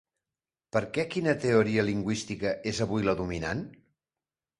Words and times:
Perquè 0.77 1.03
quina 1.15 1.35
teoria 1.43 1.83
lingüística 1.89 2.55
és 2.73 2.81
avui 2.87 3.05
la 3.09 3.15
dominant? 3.21 3.63